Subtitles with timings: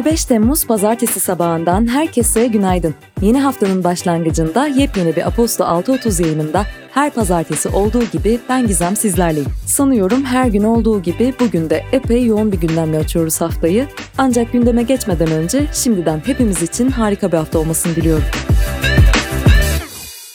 [0.00, 2.94] 25 Temmuz pazartesi sabahından herkese günaydın.
[3.20, 9.48] Yeni haftanın başlangıcında yepyeni bir Aposto 6.30 yayınında her pazartesi olduğu gibi ben Gizem sizlerleyim.
[9.66, 13.86] Sanıyorum her gün olduğu gibi bugün de epey yoğun bir gündemle açıyoruz haftayı.
[14.18, 18.24] Ancak gündeme geçmeden önce şimdiden hepimiz için harika bir hafta olmasını diliyorum.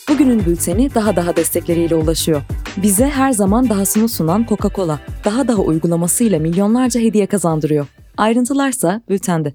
[0.09, 2.41] Bugünün bülteni daha daha destekleriyle ulaşıyor.
[2.77, 7.87] Bize her zaman dahasını sunan Coca-Cola, daha daha uygulamasıyla milyonlarca hediye kazandırıyor.
[8.17, 9.53] Ayrıntılarsa bültende.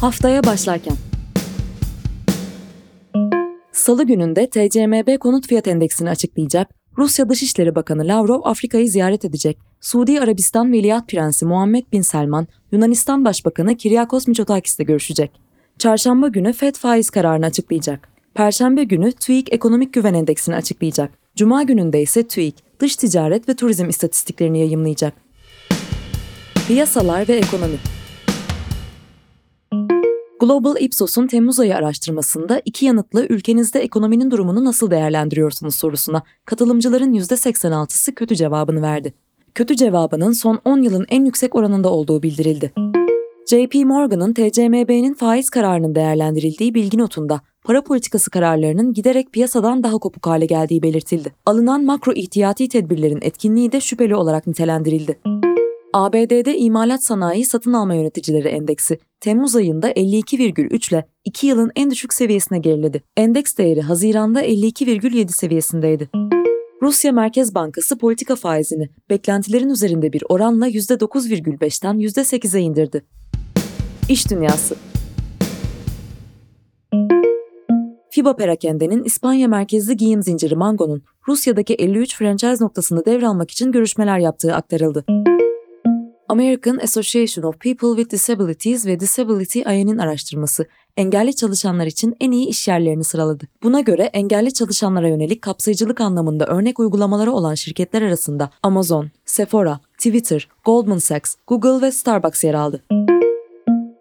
[0.00, 0.94] Haftaya başlarken
[3.72, 6.68] Salı gününde TCMB konut fiyat endeksini açıklayacak,
[6.98, 13.24] Rusya Dışişleri Bakanı Lavrov Afrika'yı ziyaret edecek, Suudi Arabistan Veliaht Prensi Muhammed Bin Selman, Yunanistan
[13.24, 15.30] Başbakanı Kiryakos Mitsotakis ile görüşecek.
[15.78, 18.08] Çarşamba günü FED faiz kararını açıklayacak.
[18.34, 21.10] Perşembe günü TÜİK Ekonomik Güven Endeksini açıklayacak.
[21.36, 25.29] Cuma gününde ise TÜİK dış ticaret ve turizm istatistiklerini yayımlayacak.
[26.70, 27.76] Piyasalar ve ekonomi
[30.40, 38.14] Global Ipsos'un Temmuz ayı araştırmasında iki yanıtlı ülkenizde ekonominin durumunu nasıl değerlendiriyorsunuz sorusuna katılımcıların %86'sı
[38.14, 39.14] kötü cevabını verdi.
[39.54, 42.72] Kötü cevabının son 10 yılın en yüksek oranında olduğu bildirildi.
[43.46, 50.26] JP Morgan'ın TCMB'nin faiz kararının değerlendirildiği bilgi notunda para politikası kararlarının giderek piyasadan daha kopuk
[50.26, 51.32] hale geldiği belirtildi.
[51.46, 55.39] Alınan makro ihtiyati tedbirlerin etkinliği de şüpheli olarak nitelendirildi.
[55.92, 62.14] ABD'de imalat sanayi satın alma yöneticileri endeksi Temmuz ayında 52,3 ile 2 yılın en düşük
[62.14, 63.02] seviyesine geriledi.
[63.16, 66.08] Endeks değeri Haziran'da 52,7 seviyesindeydi.
[66.82, 73.04] Rusya Merkez Bankası politika faizini beklentilerin üzerinde bir oranla %9,5'ten %8'e indirdi.
[74.08, 74.76] İş Dünyası
[78.10, 84.54] FIBA Perakende'nin İspanya merkezli giyim zinciri Mango'nun Rusya'daki 53 franchise noktasını devralmak için görüşmeler yaptığı
[84.54, 85.04] aktarıldı.
[86.30, 92.46] American Association of People with Disabilities ve Disability IN'in araştırması engelli çalışanlar için en iyi
[92.46, 93.44] iş yerlerini sıraladı.
[93.62, 100.48] Buna göre engelli çalışanlara yönelik kapsayıcılık anlamında örnek uygulamaları olan şirketler arasında Amazon, Sephora, Twitter,
[100.64, 102.82] Goldman Sachs, Google ve Starbucks yer aldı.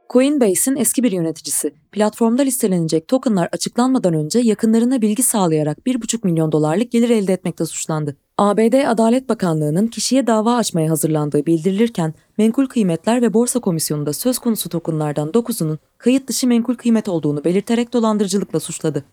[0.09, 6.91] Coinbase'in eski bir yöneticisi, platformda listelenecek tokenlar açıklanmadan önce yakınlarına bilgi sağlayarak 1,5 milyon dolarlık
[6.91, 8.17] gelir elde etmekte suçlandı.
[8.37, 14.39] ABD Adalet Bakanlığı'nın kişiye dava açmaya hazırlandığı bildirilirken, Menkul Kıymetler ve Borsa Komisyonu da söz
[14.39, 19.03] konusu tokenlardan 9'unun kayıt dışı menkul kıymet olduğunu belirterek dolandırıcılıkla suçladı.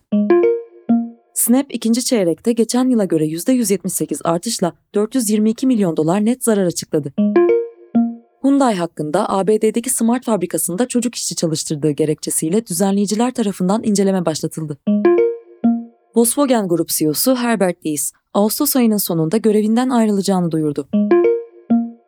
[1.33, 7.13] Snap ikinci çeyrekte geçen yıla göre %178 artışla 422 milyon dolar net zarar açıkladı.
[8.47, 14.77] Hyundai hakkında ABD'deki Smart fabrikasında çocuk işçi çalıştırdığı gerekçesiyle düzenleyiciler tarafından inceleme başlatıldı.
[16.15, 20.87] Volkswagen Grup CEO'su Herbert Diess, Ağustos ayının sonunda görevinden ayrılacağını duyurdu.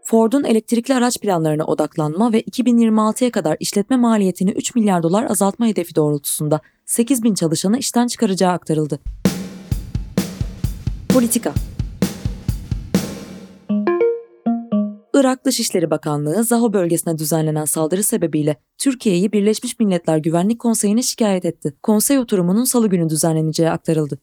[0.03, 5.95] Ford'un elektrikli araç planlarına odaklanma ve 2026'ya kadar işletme maliyetini 3 milyar dolar azaltma hedefi
[5.95, 8.99] doğrultusunda 8 bin çalışanı işten çıkaracağı aktarıldı.
[11.09, 11.53] Politika
[15.19, 21.73] Irak Dışişleri Bakanlığı Zaho bölgesine düzenlenen saldırı sebebiyle Türkiye'yi Birleşmiş Milletler Güvenlik Konseyi'ne şikayet etti.
[21.83, 24.19] Konsey oturumunun salı günü düzenleneceği aktarıldı.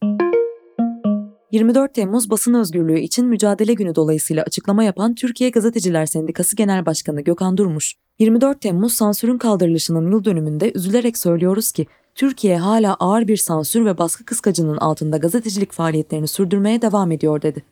[1.52, 7.20] 24 Temmuz basın özgürlüğü için mücadele günü dolayısıyla açıklama yapan Türkiye Gazeteciler Sendikası Genel Başkanı
[7.20, 13.36] Gökhan Durmuş, 24 Temmuz sansürün kaldırılışının yıl dönümünde üzülerek söylüyoruz ki Türkiye hala ağır bir
[13.36, 17.64] sansür ve baskı kıskacının altında gazetecilik faaliyetlerini sürdürmeye devam ediyor dedi.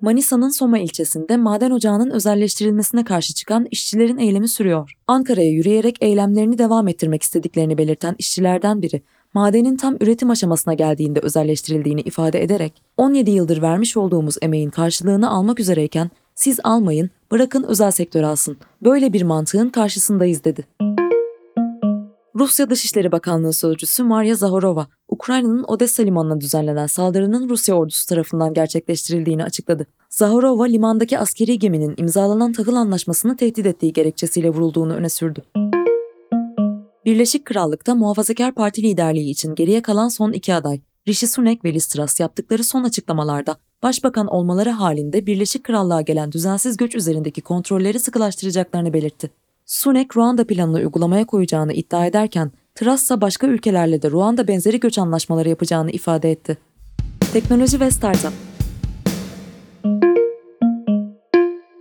[0.00, 4.92] Manisa'nın Soma ilçesinde maden ocağının özelleştirilmesine karşı çıkan işçilerin eylemi sürüyor.
[5.06, 9.02] Ankara'ya yürüyerek eylemlerini devam ettirmek istediklerini belirten işçilerden biri,
[9.34, 15.60] madenin tam üretim aşamasına geldiğinde özelleştirildiğini ifade ederek 17 yıldır vermiş olduğumuz emeğin karşılığını almak
[15.60, 18.56] üzereyken siz almayın, bırakın özel sektör alsın.
[18.82, 20.64] Böyle bir mantığın karşısındayız dedi.
[22.34, 24.86] Rusya Dışişleri Bakanlığı Sözcüsü Maria Zahorova,
[25.20, 29.86] Ukrayna'nın Odessa limanına düzenlenen saldırının Rusya ordusu tarafından gerçekleştirildiğini açıkladı.
[30.10, 35.42] Zahorova, limandaki askeri geminin imzalanan tahıl anlaşmasını tehdit ettiği gerekçesiyle vurulduğunu öne sürdü.
[37.04, 41.86] Birleşik Krallık'ta Muhafazakar Parti liderliği için geriye kalan son iki aday, Rishi Sunak ve Liz
[41.86, 48.92] Truss yaptıkları son açıklamalarda başbakan olmaları halinde Birleşik Krallığa gelen düzensiz göç üzerindeki kontrolleri sıkılaştıracaklarını
[48.92, 49.30] belirtti.
[49.66, 52.50] Sunak Ruanda planını uygulamaya koyacağını iddia ederken
[52.80, 56.58] Truss ise başka ülkelerle de Ruanda benzeri göç anlaşmaları yapacağını ifade etti.
[57.32, 58.32] Teknoloji ve Startup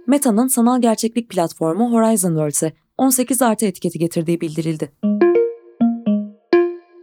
[0.08, 4.92] Meta'nın sanal gerçeklik platformu Horizon Worlds'e 18 artı etiketi getirdiği bildirildi.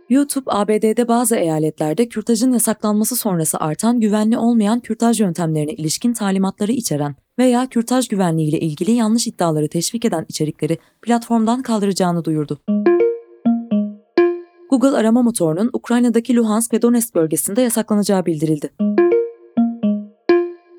[0.09, 7.17] YouTube, ABD'de bazı eyaletlerde kürtajın yasaklanması sonrası artan güvenli olmayan kürtaj yöntemlerine ilişkin talimatları içeren
[7.39, 12.59] veya kürtaj güvenliği ile ilgili yanlış iddiaları teşvik eden içerikleri platformdan kaldıracağını duyurdu.
[14.71, 18.71] Google arama motorunun Ukrayna'daki Luhansk ve Donetsk bölgesinde yasaklanacağı bildirildi.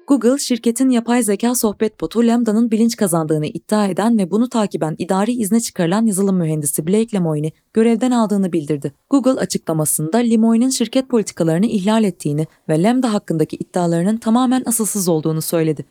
[0.07, 5.31] Google, şirketin yapay zeka sohbet botu Lambda'nın bilinç kazandığını iddia eden ve bunu takiben idari
[5.31, 8.93] izne çıkarılan yazılım mühendisi Blake Lemoine'i görevden aldığını bildirdi.
[9.09, 15.85] Google açıklamasında Lemoine'in şirket politikalarını ihlal ettiğini ve Lambda hakkındaki iddialarının tamamen asılsız olduğunu söyledi.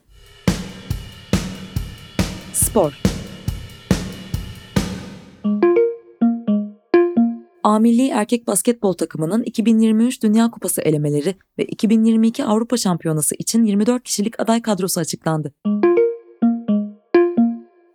[2.53, 3.16] Spor
[7.67, 14.03] A milli erkek basketbol takımının 2023 Dünya Kupası elemeleri ve 2022 Avrupa Şampiyonası için 24
[14.03, 15.55] kişilik aday kadrosu açıklandı.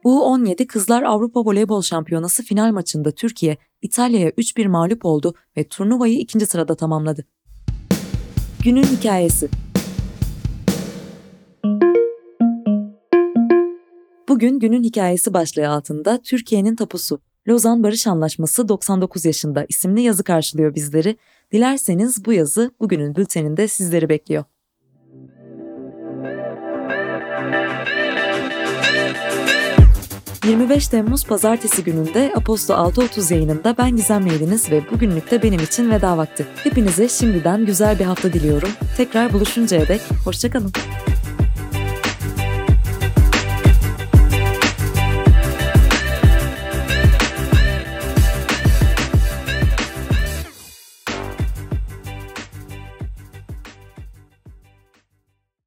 [0.05, 6.45] U17 Kızlar Avrupa Voleybol Şampiyonası final maçında Türkiye, İtalya'ya 3-1 mağlup oldu ve turnuvayı ikinci
[6.45, 7.25] sırada tamamladı.
[8.63, 9.49] Günün hikayesi
[14.29, 20.75] Bugün günün hikayesi başlığı altında Türkiye'nin tapusu Lozan Barış Anlaşması 99 yaşında isimli yazı karşılıyor
[20.75, 21.17] bizleri.
[21.51, 24.43] Dilerseniz bu yazı bugünün bülteninde sizleri bekliyor.
[30.41, 35.91] ...25 Temmuz Pazartesi gününde Aposto 6.30 yayınında ben Gizem Meydiniz ve bugünlük de benim için
[35.91, 36.47] veda vakti.
[36.63, 38.69] Hepinize şimdiden güzel bir hafta diliyorum.
[38.97, 40.71] Tekrar buluşuncaya dek hoşçakalın.